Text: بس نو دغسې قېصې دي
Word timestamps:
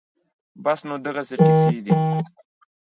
بس 0.63 0.79
نو 0.87 0.95
دغسې 1.05 1.35
قېصې 1.43 1.79
دي 1.85 1.93